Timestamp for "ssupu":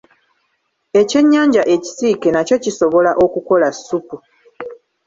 3.75-4.15